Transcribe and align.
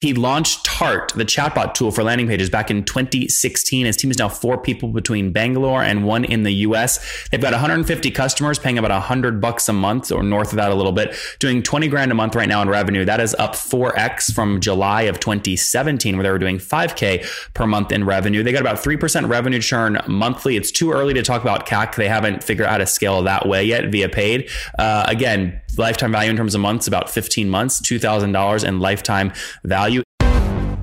He 0.00 0.14
launched 0.14 0.64
TARS, 0.64 1.12
the 1.12 1.26
chatbot 1.26 1.74
tool 1.74 1.90
for 1.90 2.02
landing 2.02 2.26
pages, 2.26 2.48
back 2.48 2.70
in 2.70 2.84
2016. 2.84 3.84
His 3.84 3.98
team 3.98 4.10
is 4.10 4.18
now 4.18 4.30
four 4.30 4.56
people 4.56 4.88
between 4.88 5.30
Bangalore 5.30 5.82
and 5.82 6.06
one 6.06 6.24
in 6.24 6.42
the 6.42 6.52
US. 6.52 7.28
They've 7.28 7.40
got 7.40 7.52
150 7.52 8.10
customers 8.10 8.58
paying 8.58 8.78
about 8.78 8.92
100 8.92 9.42
bucks 9.42 9.68
a 9.68 9.74
month 9.74 10.10
or 10.10 10.22
north 10.22 10.52
of 10.52 10.56
that 10.56 10.72
a 10.72 10.74
little 10.74 10.92
bit, 10.92 11.14
doing 11.38 11.62
20 11.62 11.88
grand 11.88 12.10
a 12.10 12.14
month 12.14 12.34
right 12.34 12.48
now 12.48 12.62
in 12.62 12.70
revenue. 12.70 13.04
That 13.04 13.20
is 13.20 13.34
up 13.34 13.52
4x 13.52 14.32
from 14.32 14.62
July 14.62 15.02
of 15.02 15.20
2017, 15.20 16.16
where 16.16 16.24
they 16.24 16.30
were 16.30 16.38
doing 16.38 16.56
5K 16.56 17.52
per 17.52 17.66
month 17.66 17.92
in 17.92 18.04
revenue. 18.04 18.42
They 18.42 18.52
got 18.52 18.62
about 18.62 18.78
3% 18.78 19.28
revenue 19.28 19.60
churn 19.60 20.00
monthly. 20.08 20.56
It's 20.56 20.70
too 20.70 20.92
early 20.92 21.12
to 21.12 21.22
talk 21.22 21.42
about 21.42 21.66
CAC. 21.66 21.96
They 21.96 22.08
haven't 22.08 22.42
figured 22.42 22.66
out 22.66 22.72
how 22.72 22.78
to 22.78 22.86
scale 22.86 23.20
that 23.24 23.46
way 23.46 23.64
yet 23.64 23.92
via 23.92 24.08
paid. 24.08 24.48
Uh, 24.78 25.04
again, 25.06 25.60
lifetime 25.76 26.12
value 26.12 26.30
in 26.30 26.36
terms 26.36 26.54
of 26.54 26.62
months, 26.62 26.86
about 26.86 27.10
15 27.10 27.50
months, 27.50 27.80
$2,000 27.82 28.64
in 28.66 28.80
lifetime 28.80 29.32
value. 29.62 29.89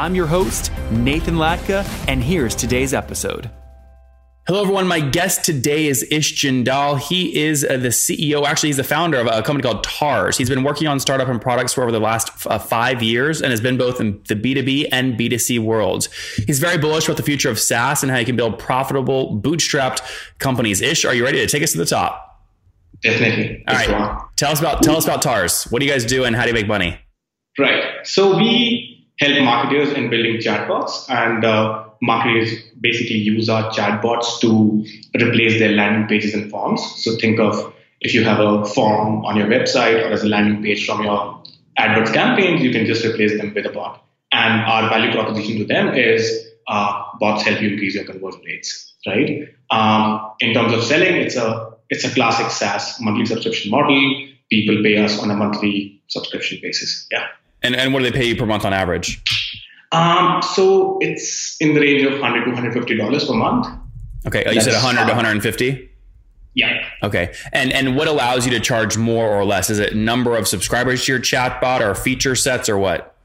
I'm 0.00 0.14
your 0.14 0.26
host, 0.26 0.72
Nathan 0.90 1.34
Latka, 1.34 1.86
and 2.08 2.24
here's 2.24 2.54
today's 2.54 2.94
episode. 2.94 3.50
Hello, 4.46 4.62
everyone. 4.62 4.86
My 4.86 4.98
guest 4.98 5.44
today 5.44 5.88
is 5.88 6.10
Ish 6.10 6.42
Jindal. 6.42 6.98
He 6.98 7.38
is 7.38 7.66
uh, 7.66 7.76
the 7.76 7.88
CEO, 7.88 8.46
actually, 8.46 8.70
he's 8.70 8.78
the 8.78 8.82
founder 8.82 9.18
of 9.18 9.26
a 9.26 9.42
company 9.42 9.60
called 9.62 9.84
TARS. 9.84 10.38
He's 10.38 10.48
been 10.48 10.62
working 10.62 10.88
on 10.88 11.00
startup 11.00 11.28
and 11.28 11.38
products 11.38 11.74
for 11.74 11.82
over 11.82 11.92
the 11.92 12.00
last 12.00 12.46
uh, 12.46 12.58
five 12.58 13.02
years 13.02 13.42
and 13.42 13.50
has 13.50 13.60
been 13.60 13.76
both 13.76 14.00
in 14.00 14.22
the 14.26 14.34
B2B 14.34 14.88
and 14.90 15.18
B2C 15.18 15.58
worlds. 15.58 16.08
He's 16.46 16.60
very 16.60 16.78
bullish 16.78 17.04
about 17.04 17.18
the 17.18 17.22
future 17.22 17.50
of 17.50 17.58
SaaS 17.58 18.02
and 18.02 18.10
how 18.10 18.16
you 18.16 18.24
can 18.24 18.36
build 18.36 18.58
profitable, 18.58 19.38
bootstrapped 19.38 20.00
companies. 20.38 20.80
Ish, 20.80 21.04
are 21.04 21.12
you 21.12 21.24
ready 21.24 21.40
to 21.40 21.46
take 21.46 21.62
us 21.62 21.72
to 21.72 21.78
the 21.78 21.84
top? 21.84 22.42
Definitely. 23.02 23.64
All 23.68 23.74
right. 23.74 24.18
Tell 24.36 24.50
us 24.50 24.60
about 24.60 24.82
tell 24.82 24.96
us 24.96 25.04
about 25.04 25.20
TARS. 25.20 25.64
What 25.64 25.80
do 25.80 25.84
you 25.84 25.92
guys 25.92 26.06
do 26.06 26.24
and 26.24 26.34
how 26.34 26.44
do 26.44 26.48
you 26.48 26.54
make 26.54 26.68
money? 26.68 26.98
Right. 27.58 28.06
So 28.06 28.34
we 28.34 28.89
help 29.20 29.42
marketers 29.44 29.92
in 29.92 30.08
building 30.08 30.36
chatbots 30.36 31.08
and 31.10 31.44
uh, 31.44 31.84
marketers 32.00 32.62
basically 32.80 33.16
use 33.16 33.48
our 33.48 33.70
chatbots 33.70 34.40
to 34.40 34.84
replace 35.22 35.58
their 35.58 35.72
landing 35.72 36.08
pages 36.08 36.32
and 36.34 36.50
forms. 36.50 36.80
So 36.96 37.16
think 37.16 37.38
of 37.38 37.74
if 38.00 38.14
you 38.14 38.24
have 38.24 38.40
a 38.40 38.64
form 38.64 39.24
on 39.26 39.36
your 39.36 39.46
website 39.46 40.02
or 40.02 40.08
as 40.10 40.22
a 40.22 40.28
landing 40.28 40.62
page 40.62 40.86
from 40.86 41.04
your 41.04 41.42
AdWords 41.78 42.12
campaigns, 42.14 42.62
you 42.62 42.72
can 42.72 42.86
just 42.86 43.04
replace 43.04 43.38
them 43.38 43.52
with 43.54 43.66
a 43.66 43.70
bot. 43.70 44.02
And 44.32 44.62
our 44.62 44.88
value 44.88 45.12
proposition 45.12 45.58
to 45.58 45.64
them 45.64 45.94
is 45.94 46.46
uh, 46.68 47.02
bots 47.18 47.42
help 47.42 47.60
you 47.60 47.70
increase 47.70 47.94
your 47.94 48.04
conversion 48.04 48.40
rates, 48.46 48.94
right? 49.06 49.48
Um, 49.70 50.32
in 50.40 50.54
terms 50.54 50.72
of 50.72 50.82
selling, 50.82 51.16
it's 51.16 51.36
a 51.36 51.70
it's 51.90 52.04
a 52.04 52.10
classic 52.14 52.50
SaaS 52.50 53.00
monthly 53.00 53.26
subscription 53.26 53.70
model. 53.70 54.28
People 54.50 54.82
pay 54.82 54.96
us 54.98 55.20
on 55.20 55.30
a 55.30 55.34
monthly 55.34 56.00
subscription 56.06 56.58
basis. 56.62 57.06
Yeah. 57.10 57.26
And 57.62 57.76
and 57.76 57.92
what 57.92 58.00
do 58.02 58.10
they 58.10 58.16
pay 58.16 58.26
you 58.26 58.36
per 58.36 58.46
month 58.46 58.64
on 58.64 58.72
average? 58.72 59.22
Um, 59.92 60.40
so 60.42 60.98
it's 61.00 61.56
in 61.60 61.74
the 61.74 61.80
range 61.80 62.02
of 62.04 62.12
100 62.12 62.44
to 62.44 62.50
150 62.50 62.96
dollars 62.96 63.24
per 63.26 63.34
month. 63.34 63.66
Okay, 64.26 64.44
you 64.52 64.60
said 64.60 64.74
100 64.74 65.06
to 65.06 65.12
150. 65.12 65.90
Yeah. 66.54 66.84
Okay, 67.02 67.32
and 67.52 67.72
and 67.72 67.96
what 67.96 68.08
allows 68.08 68.44
you 68.44 68.52
to 68.52 68.60
charge 68.60 68.96
more 68.96 69.28
or 69.28 69.44
less? 69.44 69.70
Is 69.70 69.78
it 69.78 69.94
number 69.94 70.36
of 70.36 70.48
subscribers 70.48 71.04
to 71.04 71.12
your 71.12 71.20
chatbot, 71.20 71.80
or 71.80 71.94
feature 71.94 72.34
sets, 72.34 72.68
or 72.68 72.78
what? 72.78 73.16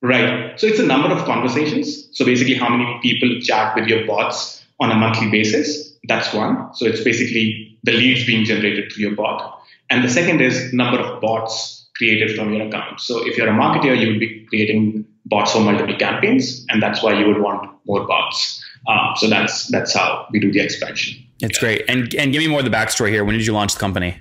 Right. 0.00 0.58
So 0.58 0.66
it's 0.66 0.80
a 0.80 0.86
number 0.86 1.08
of 1.08 1.24
conversations. 1.24 2.08
So 2.12 2.24
basically, 2.24 2.54
how 2.54 2.68
many 2.68 2.98
people 3.02 3.40
chat 3.40 3.74
with 3.76 3.86
your 3.86 4.06
bots 4.06 4.64
on 4.80 4.90
a 4.90 4.96
monthly 4.96 5.30
basis? 5.30 5.96
That's 6.08 6.32
one. 6.34 6.74
So 6.74 6.86
it's 6.86 7.02
basically 7.04 7.78
the 7.84 7.92
leads 7.92 8.26
being 8.26 8.44
generated 8.44 8.92
through 8.92 9.02
your 9.02 9.14
bot. 9.14 9.60
And 9.90 10.02
the 10.02 10.08
second 10.08 10.40
is 10.40 10.72
number 10.72 10.98
of 10.98 11.20
bots 11.20 11.81
created 11.96 12.36
from 12.36 12.52
your 12.52 12.66
account. 12.66 13.00
So 13.00 13.26
if 13.26 13.36
you're 13.36 13.48
a 13.48 13.52
marketer, 13.52 13.98
you 13.98 14.08
would 14.08 14.20
be 14.20 14.46
creating 14.48 15.06
bots 15.26 15.52
for 15.52 15.60
multiple 15.60 15.96
campaigns, 15.96 16.64
and 16.68 16.82
that's 16.82 17.02
why 17.02 17.18
you 17.18 17.26
would 17.26 17.40
want 17.40 17.70
more 17.86 18.06
bots. 18.06 18.62
Um, 18.86 19.14
so 19.16 19.28
that's 19.28 19.68
that's 19.68 19.94
how 19.94 20.26
we 20.32 20.40
do 20.40 20.50
the 20.50 20.60
expansion. 20.60 21.22
It's 21.40 21.58
yeah. 21.58 21.60
great. 21.60 21.84
And 21.88 22.14
and 22.14 22.32
give 22.32 22.40
me 22.40 22.48
more 22.48 22.60
of 22.60 22.64
the 22.64 22.70
backstory 22.70 23.10
here. 23.10 23.24
When 23.24 23.36
did 23.36 23.46
you 23.46 23.52
launch 23.52 23.74
the 23.74 23.80
company? 23.80 24.20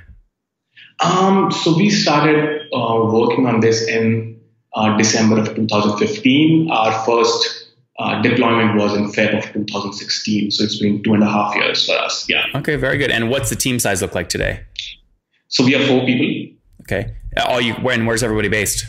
Um, 0.99 1.51
so 1.51 1.75
we 1.75 1.89
started 1.89 2.61
uh, 2.73 3.09
working 3.11 3.47
on 3.47 3.59
this 3.59 3.87
in 3.87 4.39
uh, 4.73 4.95
December 4.97 5.39
of 5.39 5.55
2015. 5.55 6.69
Our 6.69 7.05
first 7.05 7.61
uh, 7.99 8.21
deployment 8.21 8.77
was 8.77 8.95
in 8.95 9.11
Feb 9.11 9.37
of 9.37 9.53
2016. 9.53 10.51
So 10.51 10.63
it's 10.63 10.79
been 10.79 11.01
two 11.03 11.13
and 11.13 11.23
a 11.23 11.29
half 11.29 11.55
years 11.55 11.85
for 11.85 11.97
us. 11.97 12.27
Yeah. 12.29 12.45
Okay, 12.55 12.75
very 12.75 12.97
good. 12.97 13.11
And 13.11 13.29
what's 13.29 13.49
the 13.49 13.55
team 13.55 13.79
size 13.79 14.01
look 14.01 14.13
like 14.13 14.29
today? 14.29 14.63
So 15.47 15.65
we 15.65 15.73
have 15.73 15.87
four 15.87 16.05
people. 16.05 16.40
Okay. 16.91 17.15
All 17.45 17.61
you 17.61 17.73
when 17.75 18.05
where's 18.05 18.21
everybody 18.21 18.49
based? 18.49 18.85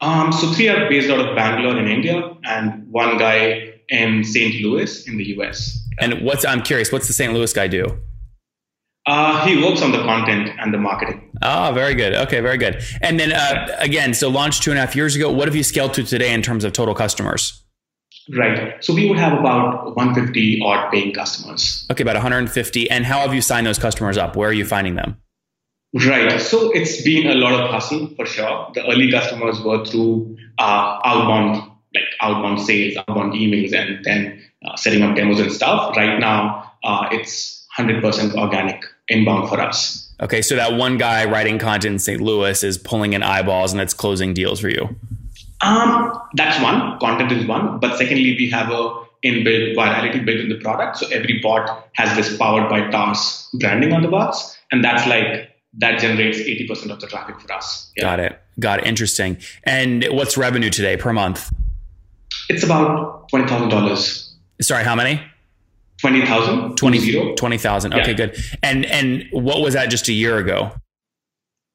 Um, 0.00 0.32
so 0.32 0.50
three 0.52 0.68
are 0.68 0.88
based 0.88 1.10
out 1.10 1.20
of 1.20 1.36
Bangalore 1.36 1.76
in 1.78 1.86
India, 1.86 2.36
and 2.44 2.86
one 2.90 3.18
guy 3.18 3.74
in 3.88 4.24
St. 4.24 4.60
Louis 4.62 5.06
in 5.06 5.16
the 5.16 5.24
US. 5.38 5.78
And 6.00 6.22
what's 6.22 6.44
I'm 6.44 6.62
curious, 6.62 6.92
what's 6.92 7.06
the 7.06 7.12
St. 7.12 7.32
Louis 7.32 7.52
guy 7.52 7.68
do? 7.68 7.98
Uh, 9.06 9.46
he 9.46 9.62
works 9.62 9.80
on 9.80 9.92
the 9.92 10.02
content 10.02 10.50
and 10.58 10.74
the 10.74 10.78
marketing. 10.78 11.30
Ah, 11.42 11.72
very 11.72 11.94
good. 11.94 12.14
Okay, 12.14 12.40
very 12.40 12.58
good. 12.58 12.82
And 13.00 13.18
then 13.18 13.32
uh, 13.32 13.76
again, 13.78 14.12
so 14.12 14.28
launched 14.28 14.62
two 14.62 14.70
and 14.70 14.78
a 14.78 14.80
half 14.80 14.94
years 14.94 15.16
ago. 15.16 15.32
What 15.32 15.48
have 15.48 15.56
you 15.56 15.62
scaled 15.62 15.94
to 15.94 16.02
today 16.02 16.34
in 16.34 16.42
terms 16.42 16.64
of 16.64 16.72
total 16.72 16.94
customers? 16.94 17.64
Right. 18.36 18.84
So 18.84 18.92
we 18.92 19.08
would 19.08 19.18
have 19.18 19.38
about 19.38 19.96
150 19.96 20.60
odd 20.62 20.90
paying 20.90 21.14
customers. 21.14 21.86
Okay, 21.90 22.02
about 22.02 22.16
150. 22.16 22.90
And 22.90 23.06
how 23.06 23.20
have 23.20 23.32
you 23.32 23.40
signed 23.40 23.66
those 23.66 23.78
customers 23.78 24.18
up? 24.18 24.36
Where 24.36 24.50
are 24.50 24.52
you 24.52 24.66
finding 24.66 24.96
them? 24.96 25.16
Right. 25.94 26.40
So 26.40 26.70
it's 26.72 27.02
been 27.02 27.26
a 27.28 27.34
lot 27.34 27.54
of 27.54 27.70
hustle 27.70 28.08
for 28.08 28.26
sure. 28.26 28.70
The 28.74 28.86
early 28.86 29.10
customers 29.10 29.60
were 29.60 29.84
through 29.84 30.36
uh, 30.58 31.00
outbound, 31.04 31.70
like 31.94 32.04
outbound 32.20 32.60
sales, 32.60 32.96
outbound 32.96 33.32
emails, 33.32 33.72
and 33.72 34.04
then 34.04 34.42
uh, 34.66 34.76
setting 34.76 35.02
up 35.02 35.16
demos 35.16 35.40
and 35.40 35.50
stuff. 35.50 35.96
Right 35.96 36.18
now, 36.18 36.72
uh, 36.84 37.08
it's 37.10 37.66
100% 37.78 38.34
organic 38.34 38.84
inbound 39.08 39.48
for 39.48 39.60
us. 39.60 40.12
Okay, 40.20 40.42
so 40.42 40.56
that 40.56 40.74
one 40.74 40.98
guy 40.98 41.24
writing 41.24 41.58
content 41.58 41.92
in 41.92 41.98
St. 41.98 42.20
Louis 42.20 42.62
is 42.62 42.76
pulling 42.76 43.12
in 43.12 43.22
eyeballs 43.22 43.72
and 43.72 43.80
it's 43.80 43.94
closing 43.94 44.34
deals 44.34 44.60
for 44.60 44.68
you. 44.68 44.94
Um, 45.60 46.20
that's 46.34 46.60
one. 46.62 46.98
Content 46.98 47.32
is 47.32 47.46
one. 47.46 47.78
But 47.78 47.96
secondly, 47.96 48.34
we 48.36 48.50
have 48.50 48.70
a 48.70 49.04
inbuilt 49.24 49.74
virality 49.74 50.24
built 50.24 50.40
in 50.40 50.48
the 50.48 50.56
product. 50.56 50.98
So 50.98 51.08
every 51.08 51.40
bot 51.42 51.88
has 51.94 52.14
this 52.16 52.36
powered 52.36 52.68
by 52.68 52.88
TARS 52.90 53.48
branding 53.54 53.92
on 53.92 54.02
the 54.02 54.08
bots, 54.08 54.56
and 54.70 54.84
that's 54.84 55.06
like 55.06 55.50
that 55.78 56.00
generates 56.00 56.38
80% 56.38 56.90
of 56.90 57.00
the 57.00 57.06
traffic 57.06 57.40
for 57.40 57.52
us. 57.52 57.90
Yeah. 57.96 58.04
Got 58.04 58.20
it. 58.20 58.40
Got 58.60 58.80
it. 58.80 58.86
Interesting. 58.86 59.38
And 59.64 60.04
what's 60.10 60.36
revenue 60.36 60.70
today 60.70 60.96
per 60.96 61.12
month? 61.12 61.52
It's 62.48 62.64
about 62.64 63.28
$20,000. 63.30 64.32
Sorry, 64.60 64.84
how 64.84 64.94
many? 64.94 65.20
20,000. 66.00 66.76
20,000. 66.76 67.36
20, 67.36 67.56
okay, 68.00 68.10
yeah. 68.10 68.12
good. 68.12 68.36
And 68.62 68.86
and 68.86 69.24
what 69.32 69.60
was 69.60 69.74
that 69.74 69.90
just 69.90 70.08
a 70.08 70.12
year 70.12 70.38
ago? 70.38 70.72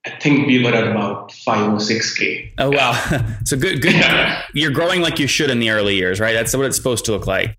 I 0.06 0.12
think 0.12 0.48
we 0.48 0.64
were 0.64 0.74
at 0.74 0.88
about 0.88 1.32
five 1.32 1.74
or 1.74 1.80
six 1.80 2.18
k. 2.18 2.52
Oh 2.58 2.70
wow! 2.72 2.94
so 3.46 3.58
good, 3.58 3.82
good. 3.82 3.96
You're 4.54 4.72
growing 4.72 5.02
like 5.02 5.20
you 5.20 5.28
should 5.28 5.50
in 5.50 5.60
the 5.60 5.70
early 5.70 5.96
years, 5.96 6.20
right? 6.20 6.34
That's 6.34 6.56
what 6.56 6.66
it's 6.66 6.78
supposed 6.78 7.06
to 7.06 7.12
look 7.12 7.28
like. 7.28 7.58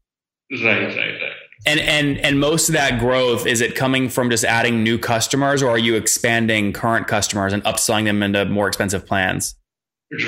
Right, 0.50 0.62
right, 0.62 0.96
right. 0.96 1.33
And 1.66 1.80
and 1.80 2.18
and 2.18 2.38
most 2.38 2.68
of 2.68 2.74
that 2.74 3.00
growth 3.00 3.46
is 3.46 3.60
it 3.60 3.74
coming 3.74 4.08
from 4.10 4.30
just 4.30 4.44
adding 4.44 4.82
new 4.82 4.98
customers, 4.98 5.62
or 5.62 5.70
are 5.70 5.78
you 5.78 5.94
expanding 5.94 6.72
current 6.72 7.06
customers 7.06 7.52
and 7.52 7.64
upselling 7.64 8.04
them 8.04 8.22
into 8.22 8.44
more 8.44 8.68
expensive 8.68 9.06
plans? 9.06 9.54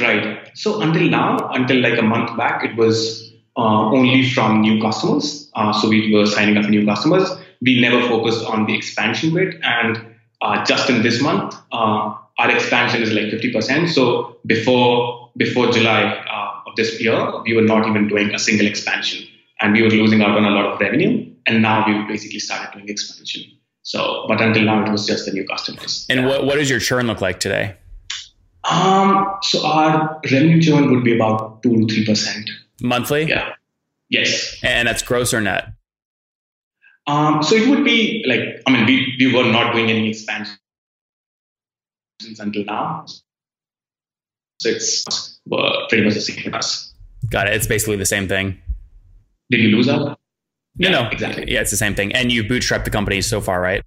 Right. 0.01 0.51
So 0.55 0.81
until 0.81 1.09
now, 1.11 1.51
until 1.51 1.81
like 1.81 1.99
a 1.99 2.03
month 2.03 2.37
back, 2.39 2.65
it 2.65 2.75
was 2.77 3.33
uh, 3.57 3.91
only 3.91 4.29
from 4.31 4.63
new 4.63 4.81
customers. 4.81 5.51
Uh, 5.55 5.73
so 5.73 5.89
we 5.89 6.13
were 6.13 6.27
signing 6.27 6.57
up 6.57 6.71
new 6.71 6.87
customers. 6.87 7.29
We 7.61 7.81
never 7.81 8.01
focused 8.09 8.45
on 8.47 8.67
the 8.67 8.75
expansion 8.75 9.35
bit, 9.35 9.57
and 9.63 10.05
uh, 10.41 10.65
just 10.65 10.89
in 10.89 11.03
this 11.03 11.21
month, 11.21 11.55
uh, 11.71 12.15
our 12.39 12.51
expansion 12.51 13.03
is 13.03 13.13
like 13.13 13.25
50%. 13.25 13.91
So 13.91 14.39
before 14.47 15.31
before 15.37 15.71
July 15.71 16.03
uh, 16.03 16.71
of 16.71 16.77
this 16.77 16.99
year, 16.99 17.43
we 17.43 17.55
were 17.55 17.63
not 17.63 17.87
even 17.87 18.09
doing 18.09 18.35
a 18.35 18.39
single 18.39 18.67
expansion 18.67 19.27
and 19.61 19.73
we 19.73 19.83
were 19.83 19.91
losing 19.91 20.23
out 20.23 20.37
on 20.37 20.45
a 20.45 20.51
lot 20.51 20.67
of 20.67 20.81
revenue. 20.81 21.33
And 21.47 21.63
now 21.63 21.87
we've 21.87 22.09
basically 22.09 22.41
started 22.41 22.73
doing 22.73 22.89
expansion. 22.89 23.45
So, 23.83 24.25
but 24.27 24.41
until 24.41 24.65
now, 24.65 24.85
it 24.85 24.91
was 24.91 25.07
just 25.07 25.27
the 25.27 25.33
new 25.33 25.47
customers. 25.47 26.07
And 26.11 26.27
what, 26.27 26.45
what 26.45 26.57
does 26.57 26.69
your 26.69 26.81
churn 26.81 27.07
look 27.07 27.21
like 27.21 27.39
today? 27.39 27.77
Um, 28.69 29.39
so 29.43 29.65
our 29.65 30.21
revenue 30.25 30.61
churn 30.61 30.91
would 30.93 31.05
be 31.05 31.15
about 31.15 31.63
two 31.63 31.87
to 31.87 31.95
three 31.95 32.05
percent 32.05 32.51
monthly. 32.83 33.25
Yeah. 33.25 33.53
Yes. 34.09 34.57
And 34.63 34.89
that's 34.89 35.03
gross 35.03 35.33
or 35.33 35.41
net? 35.41 35.69
Um, 37.07 37.43
so 37.43 37.55
it 37.55 37.69
would 37.69 37.85
be 37.85 38.25
like 38.27 38.63
I 38.67 38.73
mean 38.73 38.87
we 38.87 39.17
we 39.21 39.33
were 39.33 39.45
not 39.45 39.73
doing 39.73 39.89
any 39.91 40.11
expansions 40.11 40.59
until 42.41 42.65
now. 42.65 43.07
So 44.61 44.71
it's 44.71 45.39
uh, 45.53 45.87
pretty 45.89 46.05
much 46.05 46.15
the 46.15 46.21
same 46.21 46.51
for 46.51 46.57
us. 46.57 46.93
Got 47.31 47.47
it. 47.47 47.55
It's 47.55 47.67
basically 47.67 47.97
the 47.97 48.07
same 48.07 48.27
thing. 48.27 48.61
Did 49.51 49.61
you 49.61 49.69
lose 49.77 49.89
out? 49.89 50.19
No, 50.79 50.91
no, 50.91 51.09
exactly. 51.09 51.45
Yeah, 51.51 51.61
it's 51.61 51.71
the 51.71 51.77
same 51.77 51.95
thing. 51.95 52.13
And 52.13 52.31
you 52.31 52.45
bootstrapped 52.45 52.85
the 52.85 52.91
company 52.91 53.23
so 53.23 53.41
far, 53.41 53.61
right? 53.61 53.83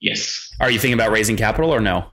Yes. 0.00 0.50
Are 0.60 0.70
you 0.70 0.78
thinking 0.78 0.94
about 0.94 1.10
raising 1.10 1.36
capital 1.36 1.72
or 1.74 1.80
no? 1.80 2.06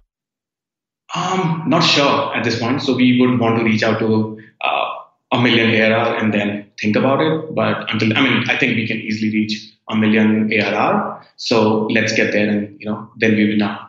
Um, 1.16 1.64
not 1.68 1.82
sure 1.82 2.36
at 2.36 2.44
this 2.44 2.60
point. 2.60 2.82
So 2.82 2.96
we 2.96 3.20
would 3.22 3.40
want 3.40 3.60
to 3.60 3.64
reach 3.64 3.84
out 3.84 4.00
to 4.00 4.42
uh, 4.62 4.96
a 5.32 5.42
million 5.42 5.70
ARR 5.70 6.18
and 6.18 6.34
then 6.34 6.70
think 6.82 6.98
about 6.98 7.22
it. 7.22 7.56
But 7.56 7.90
until 7.92 8.18
I 8.18 8.22
mean, 8.22 8.44
I 8.50 8.58
think 8.58 8.76
we 8.76 8.88
can 8.88 8.98
easily 8.98 9.32
reach 9.32 9.72
a 9.90 9.96
million 9.96 10.52
ARR. 10.52 11.26
So 11.38 11.86
let's 11.88 12.14
get 12.14 12.32
there, 12.32 12.50
and 12.50 12.80
you 12.80 12.86
know, 12.88 13.10
then 13.18 13.36
we 13.36 13.50
will 13.50 13.58
now 13.58 13.88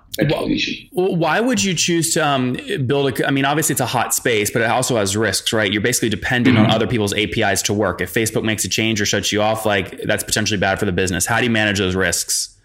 why 0.93 1.41
would 1.41 1.63
you 1.63 1.75
choose 1.75 2.13
to 2.15 2.27
um, 2.27 2.57
build 2.87 3.21
a? 3.21 3.27
I 3.27 3.31
mean, 3.31 3.45
obviously 3.45 3.75
it's 3.75 3.81
a 3.81 3.87
hot 3.87 4.13
space, 4.15 4.51
but 4.51 4.63
it 4.63 4.71
also 4.71 4.97
has 4.97 5.17
risks, 5.17 5.53
right? 5.53 5.73
You're 5.73 5.83
basically 5.83 6.09
dependent 6.09 6.59
on 6.59 6.71
other 6.71 6.87
people's 6.87 7.15
APIs 7.15 7.63
to 7.63 7.75
work. 7.75 8.01
If 8.01 8.13
Facebook 8.13 8.43
makes 8.43 8.65
a 8.65 8.69
change 8.69 9.01
or 9.01 9.07
shuts 9.07 9.33
you 9.33 9.43
off, 9.43 9.65
like 9.65 10.01
that's 10.03 10.25
potentially 10.25 10.59
bad 10.59 10.79
for 10.79 10.87
the 10.87 10.93
business. 10.93 11.27
How 11.27 11.39
do 11.39 11.45
you 11.45 11.51
manage 11.51 11.79
those 11.79 11.95
risks? 11.95 12.57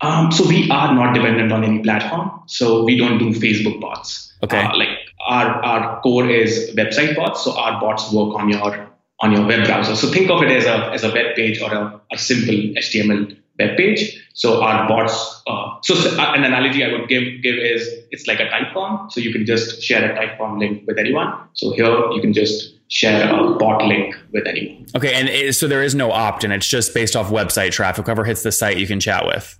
Um, 0.00 0.30
so 0.30 0.46
we 0.46 0.70
are 0.70 0.94
not 0.94 1.14
dependent 1.14 1.52
on 1.52 1.64
any 1.64 1.82
platform. 1.82 2.42
So 2.46 2.84
we 2.84 2.98
don't 2.98 3.18
do 3.18 3.30
Facebook 3.30 3.80
bots. 3.80 4.34
Okay. 4.42 4.60
Uh, 4.60 4.76
like 4.76 4.88
our 5.26 5.64
our 5.64 6.02
core 6.02 6.28
is 6.28 6.74
website 6.76 7.16
bots. 7.16 7.44
So 7.44 7.56
our 7.58 7.80
bots 7.80 8.12
work 8.12 8.34
on 8.34 8.50
your 8.50 8.88
on 9.24 9.32
your 9.32 9.46
web 9.46 9.64
browser. 9.64 9.96
So 9.96 10.08
think 10.08 10.30
of 10.30 10.42
it 10.42 10.50
as 10.50 10.66
a 10.66 10.92
as 10.92 11.02
a 11.02 11.10
web 11.10 11.34
page 11.34 11.60
or 11.60 11.72
a, 11.72 12.00
a 12.12 12.18
simple 12.18 12.54
HTML 12.54 13.36
web 13.58 13.76
page. 13.76 14.20
So 14.34 14.62
our 14.62 14.86
bots. 14.86 15.42
Uh, 15.46 15.80
so 15.82 15.94
uh, 15.94 16.34
an 16.34 16.44
analogy 16.44 16.84
I 16.84 16.92
would 16.92 17.08
give 17.08 17.24
give 17.42 17.56
is 17.56 17.88
it's 18.10 18.26
like 18.26 18.40
a 18.40 18.46
Typeform. 18.46 19.10
So 19.10 19.20
you 19.20 19.32
can 19.32 19.46
just 19.46 19.82
share 19.82 20.12
a 20.12 20.14
Typeform 20.14 20.58
link 20.58 20.86
with 20.86 20.98
anyone. 20.98 21.32
So 21.54 21.72
here 21.72 21.88
you 22.12 22.20
can 22.20 22.34
just 22.34 22.74
share 22.88 23.28
a 23.28 23.54
bot 23.56 23.82
link 23.86 24.14
with 24.32 24.46
anyone. 24.46 24.86
Okay, 24.94 25.14
and 25.14 25.28
it, 25.28 25.54
so 25.54 25.66
there 25.66 25.82
is 25.82 25.94
no 25.94 26.12
opt-in. 26.12 26.52
It's 26.52 26.68
just 26.68 26.92
based 26.92 27.16
off 27.16 27.30
website 27.30 27.72
traffic. 27.72 28.04
Whoever 28.04 28.24
hits 28.24 28.42
the 28.42 28.52
site, 28.52 28.76
you 28.76 28.86
can 28.86 29.00
chat 29.00 29.24
with. 29.26 29.58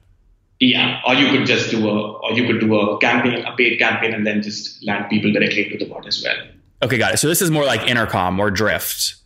Yeah, 0.61 1.01
or 1.07 1.15
you 1.15 1.31
could 1.31 1.47
just 1.47 1.71
do 1.71 1.89
a, 1.89 2.13
or 2.19 2.33
you 2.33 2.47
could 2.47 2.61
do 2.61 2.79
a 2.79 2.99
campaign, 2.99 3.45
a 3.45 3.57
paid 3.57 3.79
campaign, 3.79 4.15
and 4.15 4.27
then 4.27 4.43
just 4.43 4.85
land 4.87 5.07
people 5.11 5.33
directly 5.33 5.69
to 5.71 5.79
the 5.79 5.87
bot 5.87 6.07
as 6.07 6.23
well. 6.23 6.37
Okay, 6.83 6.99
got 6.99 7.15
it. 7.15 7.17
So 7.17 7.29
this 7.29 7.41
is 7.43 7.51
more 7.51 7.65
like 7.65 7.89
intercom 7.89 8.39
or 8.39 8.51
drift. 8.51 9.17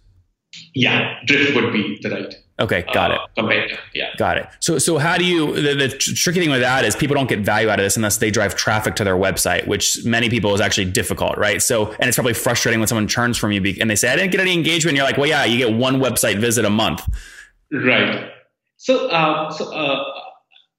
Yeah, 0.75 1.19
Drift 1.27 1.55
would 1.55 1.73
be 1.73 1.99
the 2.03 2.11
right. 2.11 2.35
Okay, 2.61 2.85
got 2.93 3.13
uh, 3.13 3.15
it. 3.15 3.21
Competitor. 3.37 3.79
Yeah. 3.95 4.11
Got 4.17 4.39
it. 4.39 4.49
So, 4.59 4.79
so 4.79 4.99
how 4.99 5.17
do 5.17 5.25
you? 5.25 5.55
The, 5.55 5.75
the 5.75 5.89
tr- 5.89 6.15
tricky 6.15 6.41
thing 6.41 6.51
with 6.51 6.61
that 6.61 6.85
is 6.85 6.97
people 6.97 7.15
don't 7.15 7.29
get 7.29 7.41
value 7.41 7.69
out 7.69 7.79
of 7.79 7.85
this 7.85 7.97
unless 7.97 8.17
they 8.17 8.33
drive 8.33 8.57
traffic 8.57 8.97
to 8.97 9.05
their 9.05 9.17
website, 9.17 9.69
which 9.69 10.05
many 10.05 10.29
people 10.29 10.53
is 10.55 10.61
actually 10.61 10.87
difficult, 10.87 11.39
right? 11.39 11.63
So, 11.63 11.93
and 11.93 12.09
it's 12.09 12.17
probably 12.17 12.35
frustrating 12.35 12.81
when 12.81 12.89
someone 12.89 13.07
churns 13.07 13.39
from 13.39 13.53
you 13.53 13.63
and 13.81 13.89
they 13.89 13.95
say, 13.95 14.13
"I 14.13 14.17
didn't 14.17 14.33
get 14.33 14.41
any 14.41 14.55
engagement." 14.55 14.91
And 14.91 14.97
you're 14.97 15.07
like, 15.07 15.19
"Well, 15.19 15.29
yeah, 15.29 15.45
you 15.45 15.59
get 15.59 15.73
one 15.73 16.01
website 16.01 16.39
visit 16.39 16.65
a 16.65 16.71
month." 16.71 17.03
Right. 17.73 18.29
So, 18.77 19.09
uh, 19.09 19.53
so 19.53 19.73
uh, 19.73 20.05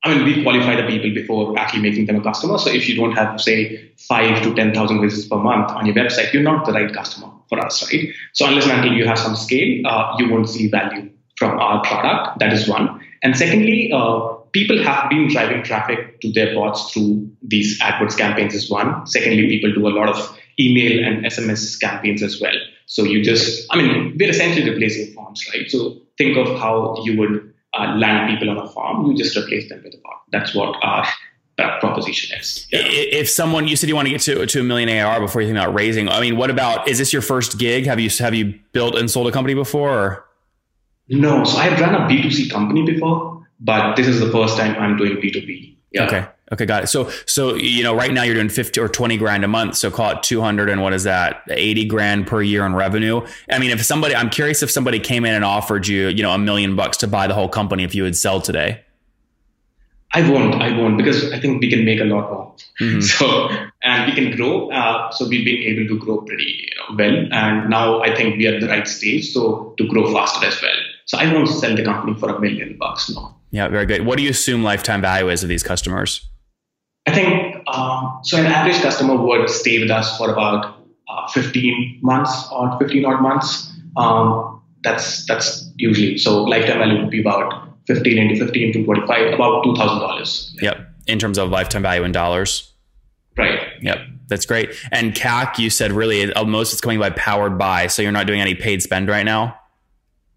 I 0.04 0.16
mean, 0.16 0.26
we 0.26 0.44
qualify 0.44 0.76
the 0.76 0.88
people 0.88 1.14
before 1.14 1.58
actually 1.58 1.81
making 1.81 2.08
them 2.08 2.18
a 2.18 2.22
customer. 2.22 2.58
So, 2.58 2.70
if 2.72 2.90
you 2.90 2.98
don't 2.98 3.14
have, 3.14 3.40
say, 3.40 3.94
five 3.98 4.44
to 4.44 4.54
ten 4.54 4.74
thousand 4.74 5.00
visits 5.00 5.30
per 5.30 5.38
month 5.38 5.72
on 5.72 5.86
your 5.86 5.96
website, 5.96 6.34
you're 6.34 6.44
not 6.44 6.66
the 6.66 6.74
right 6.74 6.94
customer 6.94 7.31
for 7.50 7.60
us, 7.60 7.84
right? 7.92 8.10
So, 8.34 8.46
unless 8.48 8.66
and 8.66 8.80
until 8.80 8.94
you 8.94 9.06
have 9.06 9.19
some 9.19 9.36
scale, 9.36 9.86
uh, 9.86 10.16
you 10.18 10.30
won't 10.30 10.50
see 10.50 10.69
value 10.69 11.10
from 11.38 11.60
our 11.60 11.84
product. 11.84 12.40
That 12.40 12.54
is 12.54 12.68
one. 12.68 13.04
And 13.24 13.36
secondly, 13.36 13.92
uh, 13.94 14.36
people 14.54 14.81
have 14.84 15.10
been 15.10 15.28
driving 15.28 15.63
traffic 15.63 16.22
to 16.22 16.31
their 16.31 16.54
bots 16.54 16.92
through 16.92 17.30
these 17.42 17.80
AdWords 17.81 18.18
campaigns. 18.18 18.54
Is 18.54 18.69
one. 18.69 19.06
Secondly, 19.07 19.48
people 19.48 19.74
do 19.74 19.88
a 19.88 19.90
lot 19.90 20.10
of 20.10 20.40
email 20.60 21.04
and 21.04 21.25
SMS 21.25 21.80
campaigns 21.80 22.22
as 22.22 22.40
well. 22.40 22.56
So 22.86 23.04
you 23.04 23.24
just, 23.24 23.68
I 23.72 23.78
mean, 23.78 24.18
we're 24.19 24.30
essentially 24.30 24.69
replacing 24.69 25.13
forms, 25.13 25.45
right? 25.54 25.69
So 25.69 25.98
think 26.18 26.38
of 26.38 26.60
how 26.60 26.98
you 27.04 27.18
would 27.18 27.54
uh, 27.78 27.95
land 27.95 28.30
people 28.30 28.50
on 28.50 28.57
a 28.57 28.68
farm. 28.69 29.06
You 29.06 29.16
just 29.16 29.38
replace 29.38 29.69
them 29.69 29.81
with 29.84 29.94
a 29.94 29.98
bot. 30.04 30.22
That's 30.31 30.56
what 30.56 30.75
our 30.84 31.07
uh, 31.59 31.79
proposition 31.79 32.38
is. 32.39 32.67
I- 32.73 32.77
If 32.77 33.29
someone 33.29 33.67
you 33.67 33.75
said 33.75 33.89
you 33.89 33.95
want 33.95 34.07
to 34.07 34.11
get 34.11 34.21
to 34.21 34.45
to 34.45 34.59
a 34.59 34.63
million 34.63 34.89
AR 34.89 35.19
before 35.19 35.41
you 35.41 35.47
think 35.47 35.57
about 35.59 35.73
raising, 35.73 36.09
I 36.09 36.21
mean, 36.21 36.38
what 36.38 36.50
about? 36.50 36.88
Is 36.88 36.97
this 36.97 37.11
your 37.13 37.21
first 37.21 37.57
gig? 37.59 37.85
Have 37.85 38.00
you 38.00 38.09
have 38.19 38.33
you 38.33 38.59
built 38.71 38.95
and 38.95 39.09
sold 39.11 39.27
a 39.27 39.31
company 39.31 39.53
before? 39.53 39.91
Or? 39.91 40.25
No, 41.09 41.44
so 41.44 41.57
I've 41.57 41.79
run 41.79 41.95
a 41.95 42.00
B2C 42.07 42.51
company 42.51 42.83
before, 42.85 43.47
but 43.59 43.95
this 43.95 44.07
is 44.07 44.19
the 44.19 44.31
first 44.31 44.57
time 44.57 44.75
I'm 44.79 44.95
doing 44.97 45.17
B2B. 45.17 45.75
Yeah. 45.91 46.06
Okay. 46.06 46.25
Okay, 46.51 46.65
got 46.65 46.83
it. 46.83 46.88
So, 46.88 47.11
so 47.27 47.53
you 47.56 47.83
know, 47.83 47.94
right 47.95 48.11
now 48.11 48.23
you're 48.23 48.33
doing 48.33 48.50
fifty 48.50 48.79
or 48.79 48.88
twenty 48.88 49.17
grand 49.17 49.44
a 49.44 49.47
month. 49.47 49.75
So 49.75 49.91
call 49.91 50.11
it 50.17 50.23
two 50.23 50.41
hundred 50.41 50.69
and 50.69 50.81
what 50.81 50.94
is 50.94 51.03
that? 51.03 51.44
Eighty 51.50 51.85
grand 51.85 52.25
per 52.25 52.41
year 52.41 52.65
in 52.65 52.73
revenue. 52.73 53.21
I 53.51 53.59
mean, 53.59 53.69
if 53.69 53.83
somebody, 53.85 54.15
I'm 54.15 54.31
curious 54.31 54.63
if 54.63 54.71
somebody 54.71 55.00
came 55.00 55.25
in 55.25 55.33
and 55.35 55.45
offered 55.45 55.88
you, 55.88 56.07
you 56.07 56.23
know, 56.23 56.31
a 56.31 56.39
million 56.39 56.75
bucks 56.75 56.97
to 56.97 57.07
buy 57.07 57.27
the 57.27 57.35
whole 57.35 57.50
company, 57.50 57.83
if 57.83 57.94
you 57.94 58.01
would 58.03 58.15
sell 58.15 58.41
today. 58.41 58.83
I 60.13 60.27
won't. 60.29 60.56
I 60.56 60.75
won't 60.75 60.97
because 60.97 61.31
I 61.31 61.39
think 61.39 61.61
we 61.61 61.69
can 61.69 61.85
make 61.85 62.00
a 62.00 62.03
lot 62.06 62.31
more. 62.31 62.56
Mhm. 62.81 63.03
So 63.17 63.50
and 63.83 64.09
we 64.09 64.13
can 64.15 64.35
grow. 64.35 64.69
Uh, 64.71 65.11
so 65.11 65.27
we've 65.27 65.45
been 65.45 65.57
able 65.57 65.88
to 65.88 66.00
grow 66.00 66.21
pretty 66.21 66.69
well, 66.97 67.27
and 67.31 67.69
now 67.69 68.01
I 68.01 68.15
think 68.15 68.38
we 68.38 68.47
are 68.47 68.56
at 68.56 68.61
the 68.61 68.67
right 68.67 68.88
stage. 68.88 69.31
So 69.31 69.73
to 69.77 69.88
grow 69.88 70.11
faster 70.13 70.45
as 70.45 70.61
well. 70.61 70.79
So 71.06 71.17
I 71.17 71.31
won't 71.33 71.47
sell 71.47 71.75
the 71.75 71.83
company 71.83 72.17
for 72.19 72.29
a 72.29 72.39
million 72.39 72.77
bucks. 72.79 73.09
No. 73.09 73.35
Yeah, 73.51 73.67
very 73.67 73.85
good. 73.85 74.06
What 74.06 74.17
do 74.17 74.23
you 74.23 74.29
assume 74.29 74.63
lifetime 74.63 75.01
value 75.01 75.29
is 75.29 75.44
of 75.44 75.50
these 75.50 75.63
customers? 75.63 76.27
I 77.07 77.13
think 77.13 77.67
um, 77.67 78.19
so. 78.23 78.38
An 78.38 78.45
average 78.45 78.81
customer 78.81 79.15
would 79.15 79.50
stay 79.50 79.79
with 79.79 79.89
us 79.89 80.17
for 80.17 80.31
about 80.31 80.85
uh, 81.09 81.27
15 81.29 82.00
months 82.01 82.47
or 82.51 82.77
15 82.79 83.06
odd 83.06 83.21
months. 83.21 83.71
Um, 83.97 84.61
that's 84.83 85.25
that's 85.25 85.69
usually 85.77 86.17
so. 86.17 86.44
Lifetime 86.44 86.80
value 86.80 87.01
would 87.01 87.09
be 87.09 87.21
about 87.21 87.69
15 87.90 88.18
into 88.19 88.36
15 88.46 88.74
to 88.74 88.84
25, 88.86 89.34
about 89.34 89.64
two 89.64 89.76
thousand 89.76 90.00
dollars. 90.00 90.56
Yep. 90.62 90.78
In 91.08 91.18
terms 91.18 91.40
of 91.40 91.50
lifetime 91.50 91.81
value 91.81 92.04
in 92.04 92.12
dollars. 92.12 92.72
Right. 93.36 93.60
Yep. 93.81 93.98
That's 94.28 94.46
great. 94.46 94.76
And 94.92 95.14
CAC, 95.16 95.58
you 95.58 95.72
said 95.72 95.92
really 95.92 96.31
uh, 96.31 96.46
most 96.46 96.72
it's 96.72 96.81
coming 96.81 97.00
by 97.00 97.10
powered 97.10 97.58
by. 97.58 97.88
So 97.88 98.04
you're 98.04 98.12
not 98.12 98.28
doing 98.28 98.42
any 98.42 98.54
paid 98.54 98.84
spend 98.84 99.10
right 99.10 99.24
now. 99.24 99.60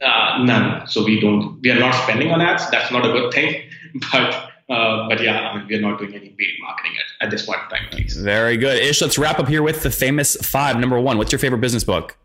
Uh, 0.01 0.43
none. 0.45 0.87
So 0.87 1.05
we 1.05 1.21
don't. 1.21 1.61
We 1.61 1.71
are 1.71 1.79
not 1.79 1.93
spending 1.93 2.31
on 2.31 2.41
ads. 2.41 2.69
That's 2.71 2.91
not 2.91 3.05
a 3.05 3.13
good 3.13 3.33
thing. 3.33 3.63
But 4.11 4.51
uh, 4.71 5.07
but 5.07 5.23
yeah, 5.23 5.51
I 5.51 5.59
mean, 5.59 5.67
we 5.69 5.75
are 5.75 5.81
not 5.83 5.99
doing 5.99 6.15
any 6.15 6.31
paid 6.31 6.55
marketing 6.63 6.93
at, 6.97 7.27
at 7.27 7.31
this 7.31 7.45
point 7.45 7.61
in 7.65 7.69
time, 7.69 7.89
at 7.89 7.95
least. 7.95 8.19
Very 8.19 8.57
good. 8.57 8.83
Ish, 8.83 9.03
let's 9.03 9.19
wrap 9.19 9.39
up 9.39 9.47
here 9.47 9.63
with 9.63 9.83
the 9.83 9.91
famous 9.91 10.35
five. 10.37 10.79
Number 10.79 10.99
one, 10.99 11.19
what's 11.19 11.31
your 11.31 11.39
favorite 11.39 11.61
business 11.61 11.85
book? 11.85 12.17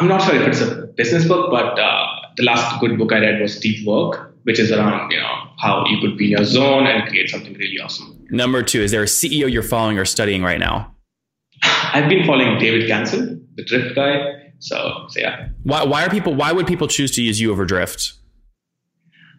I'm 0.00 0.08
not 0.08 0.22
sure 0.22 0.34
if 0.34 0.48
it's 0.48 0.62
a 0.62 0.86
business 0.96 1.28
book, 1.28 1.50
but 1.50 1.78
uh, 1.78 2.13
the 2.36 2.42
last 2.42 2.80
good 2.80 2.98
book 2.98 3.12
I 3.12 3.20
read 3.20 3.40
was 3.40 3.58
Deep 3.58 3.86
Work, 3.86 4.34
which 4.44 4.58
is 4.58 4.72
around 4.72 5.10
you 5.10 5.18
know 5.18 5.48
how 5.58 5.86
you 5.86 6.00
could 6.00 6.16
be 6.16 6.26
in 6.26 6.30
your 6.32 6.44
zone 6.44 6.86
and 6.86 7.08
create 7.08 7.30
something 7.30 7.54
really 7.54 7.78
awesome. 7.82 8.26
Number 8.30 8.62
two, 8.62 8.80
is 8.80 8.90
there 8.90 9.02
a 9.02 9.06
CEO 9.06 9.50
you're 9.50 9.62
following 9.62 9.98
or 9.98 10.04
studying 10.04 10.42
right 10.42 10.58
now? 10.58 10.94
I've 11.62 12.08
been 12.08 12.26
following 12.26 12.58
David 12.58 12.88
Cancel, 12.88 13.38
the 13.54 13.64
Drift 13.64 13.94
guy. 13.94 14.50
So, 14.58 15.06
so 15.08 15.20
yeah. 15.20 15.48
Why, 15.62 15.84
why 15.84 16.04
are 16.04 16.10
people? 16.10 16.34
Why 16.34 16.52
would 16.52 16.66
people 16.66 16.88
choose 16.88 17.10
to 17.12 17.22
use 17.22 17.40
you 17.40 17.52
over 17.52 17.64
Drift? 17.64 18.14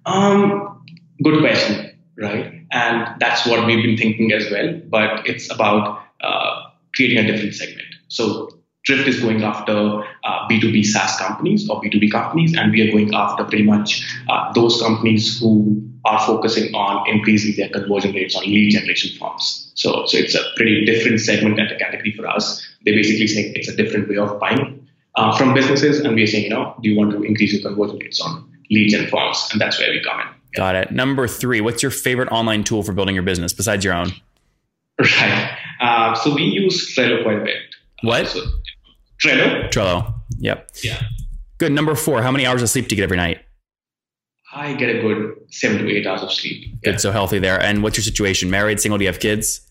Um, 0.06 0.84
good 1.24 1.40
question, 1.40 1.98
right? 2.18 2.54
And 2.72 3.20
that's 3.20 3.46
what 3.46 3.66
we've 3.66 3.84
been 3.84 3.98
thinking 3.98 4.32
as 4.32 4.50
well. 4.52 4.80
But 4.88 5.28
it's 5.28 5.52
about 5.52 6.04
uh, 6.22 6.62
creating 6.94 7.18
a 7.18 7.28
different 7.32 7.56
segment. 7.56 7.88
So 8.08 8.50
Drift 8.86 9.08
is 9.08 9.20
going 9.20 9.44
after 9.44 10.04
uh, 10.24 10.48
B2B 10.48 10.86
SaaS 10.86 11.18
companies 11.18 11.68
or 11.70 11.82
B2B 11.82 12.12
companies, 12.12 12.56
and 12.56 12.72
we 12.72 12.88
are 12.88 12.92
going 12.92 13.14
after 13.16 13.44
pretty 13.44 13.64
much 13.64 14.04
uh, 14.30 14.54
those 14.54 14.80
companies 14.80 15.40
who 15.40 15.82
are 16.06 16.20
focusing 16.26 16.74
on 16.76 17.10
increasing 17.10 17.56
their 17.58 17.70
conversion 17.70 18.14
rates 18.14 18.36
on 18.36 18.44
lead 18.44 18.70
generation 18.72 19.18
forms. 19.18 19.72
So, 19.74 20.06
so 20.06 20.18
it's 20.18 20.36
a 20.36 20.44
pretty 20.56 20.86
different 20.86 21.20
segment 21.20 21.60
and 21.60 21.72
a 21.72 21.80
category 21.80 22.12
for 22.12 22.28
us. 22.28 22.64
They 22.86 22.92
basically 22.92 23.26
say 23.26 23.52
it's 23.56 23.68
a 23.68 23.76
different 23.76 24.08
way 24.08 24.18
of 24.18 24.40
buying 24.40 24.88
uh, 25.16 25.36
from 25.36 25.56
businesses, 25.56 26.00
and 26.00 26.14
we're 26.14 26.28
saying, 26.28 26.44
you 26.44 26.50
know, 26.52 26.76
do 26.82 26.90
you 26.90 26.96
want 26.96 27.12
to 27.12 27.24
increase 27.24 27.54
your 27.54 27.64
conversion 27.64 27.98
rates 27.98 28.22
on 28.22 28.48
leads 28.70 28.94
and 28.94 29.10
forms? 29.10 29.50
And 29.52 29.60
that's 29.60 29.80
where 29.80 29.90
we 29.90 30.04
come 30.04 30.20
in. 30.20 30.28
Got 30.56 30.76
it. 30.76 30.92
Number 30.92 31.28
three, 31.28 31.60
what's 31.60 31.82
your 31.82 31.92
favorite 31.92 32.30
online 32.32 32.64
tool 32.64 32.84
for 32.84 32.94
building 32.94 33.16
your 33.16 33.24
business 33.24 33.52
besides 33.52 33.84
your 33.84 33.96
own? 33.96 34.12
Right. 34.98 35.58
Uh, 35.82 36.16
so 36.16 36.34
we 36.34 36.44
use 36.44 36.96
Trello 36.96 37.22
quite 37.22 37.40
a 37.40 37.44
bit. 37.44 37.58
What? 38.02 38.28
So 38.28 38.40
Trello. 39.24 39.70
Trello. 39.70 40.14
Yep. 40.40 40.72
Yeah. 40.84 41.02
Good. 41.58 41.72
Number 41.72 41.96
four. 41.96 42.22
How 42.22 42.32
many 42.32 42.46
hours 42.46 42.62
of 42.62 42.70
sleep 42.70 42.88
do 42.88 42.96
you 42.96 42.98
get 42.98 43.04
every 43.04 43.18
night? 43.18 43.40
I 44.54 44.74
get 44.74 44.90
a 44.96 45.02
good 45.02 45.36
seven 45.52 45.80
to 45.80 45.92
eight 45.92 46.08
hours 46.08 46.24
of 46.24 46.32
sleep. 46.32 46.82
Good. 46.84 47.02
So 47.02 47.12
healthy 47.12 47.40
there. 47.40 47.62
And 47.62 47.84
what's 47.84 47.98
your 47.98 48.04
situation? 48.04 48.50
Married, 48.50 48.80
single? 48.80 48.98
Do 48.98 49.04
you 49.04 49.10
have 49.10 49.20
kids? 49.20 49.62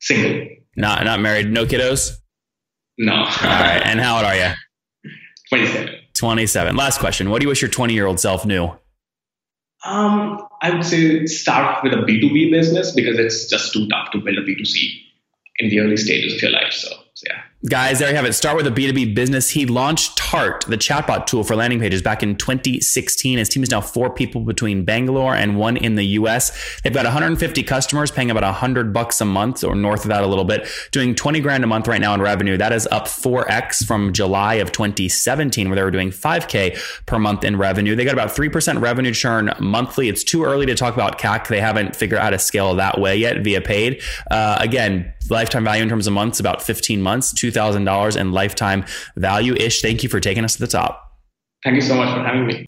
Single. 0.00 0.48
Not 0.76 1.04
not 1.04 1.20
married. 1.20 1.50
No 1.50 1.66
kiddos. 1.66 2.16
No. 2.98 3.14
All 3.14 3.24
right. 3.24 3.82
And 3.84 4.00
how 4.00 4.16
old 4.16 4.24
are 4.24 4.36
you? 4.36 4.52
27. 5.50 5.94
27. 6.14 6.76
Last 6.76 7.00
question. 7.00 7.30
What 7.30 7.40
do 7.40 7.44
you 7.44 7.48
wish 7.48 7.60
your 7.60 7.70
20 7.70 7.92
year 7.92 8.06
old 8.06 8.20
self 8.20 8.46
knew? 8.46 8.70
Um, 9.84 10.40
I 10.62 10.70
would 10.70 10.84
say 10.84 11.26
start 11.26 11.84
with 11.84 11.92
a 11.92 11.96
B2B 11.96 12.50
business 12.50 12.92
because 12.92 13.18
it's 13.18 13.48
just 13.50 13.72
too 13.72 13.86
tough 13.88 14.10
to 14.12 14.18
build 14.18 14.38
a 14.38 14.42
B2C 14.42 15.02
in 15.58 15.68
the 15.68 15.80
early 15.80 15.96
stages 15.96 16.34
of 16.34 16.42
your 16.42 16.52
life. 16.52 16.72
So, 16.72 16.88
so 17.12 17.26
yeah. 17.28 17.42
Guys, 17.66 17.98
there 17.98 18.10
you 18.10 18.14
have 18.16 18.26
it. 18.26 18.34
Start 18.34 18.58
with 18.58 18.66
a 18.66 18.70
B2B 18.70 19.14
business. 19.14 19.48
He 19.48 19.64
launched 19.64 20.18
TARS, 20.18 20.66
the 20.66 20.76
chatbot 20.76 21.24
tool 21.24 21.44
for 21.44 21.56
landing 21.56 21.80
pages, 21.80 22.02
back 22.02 22.22
in 22.22 22.36
2016. 22.36 23.38
His 23.38 23.48
team 23.48 23.62
is 23.62 23.70
now 23.70 23.80
four 23.80 24.10
people 24.10 24.42
between 24.42 24.84
Bangalore 24.84 25.34
and 25.34 25.56
one 25.56 25.78
in 25.78 25.94
the 25.94 26.04
US. 26.18 26.52
They've 26.82 26.92
got 26.92 27.06
150 27.06 27.62
customers 27.62 28.10
paying 28.10 28.30
about 28.30 28.42
100 28.42 28.92
bucks 28.92 29.18
a 29.22 29.24
month 29.24 29.64
or 29.64 29.74
north 29.74 30.04
of 30.04 30.10
that 30.10 30.22
a 30.22 30.26
little 30.26 30.44
bit, 30.44 30.68
doing 30.92 31.14
20 31.14 31.40
grand 31.40 31.64
a 31.64 31.66
month 31.66 31.88
right 31.88 32.02
now 32.02 32.12
in 32.12 32.20
revenue. 32.20 32.58
That 32.58 32.74
is 32.74 32.86
up 32.88 33.06
4x 33.06 33.86
from 33.86 34.12
July 34.12 34.56
of 34.56 34.70
2017, 34.70 35.70
where 35.70 35.76
they 35.76 35.82
were 35.82 35.90
doing 35.90 36.10
5K 36.10 37.06
per 37.06 37.18
month 37.18 37.44
in 37.44 37.56
revenue. 37.56 37.96
They 37.96 38.04
got 38.04 38.12
about 38.12 38.36
3% 38.36 38.82
revenue 38.82 39.14
churn 39.14 39.54
monthly. 39.58 40.10
It's 40.10 40.22
too 40.22 40.44
early 40.44 40.66
to 40.66 40.74
talk 40.74 40.92
about 40.92 41.18
CAC. 41.18 41.48
They 41.48 41.62
haven't 41.62 41.96
figured 41.96 42.18
out 42.18 42.24
how 42.24 42.30
to 42.30 42.38
scale 42.38 42.74
that 42.74 43.00
way 43.00 43.16
yet 43.16 43.42
via 43.42 43.62
paid. 43.62 44.02
Uh, 44.30 44.58
again, 44.60 45.14
lifetime 45.30 45.64
value 45.64 45.82
in 45.82 45.88
terms 45.88 46.06
of 46.06 46.12
months, 46.12 46.40
about 46.40 46.62
15 46.62 47.02
months, 47.02 47.32
$2,000 47.32 48.16
in 48.20 48.32
lifetime 48.32 48.84
value. 49.16 49.54
Ish, 49.54 49.82
thank 49.82 50.02
you 50.02 50.08
for 50.08 50.20
taking 50.20 50.44
us 50.44 50.54
to 50.54 50.60
the 50.60 50.66
top. 50.66 51.00
Thank 51.62 51.76
you 51.76 51.82
so 51.82 51.94
much 51.94 52.14
for 52.14 52.22
having 52.22 52.46
me. 52.46 52.66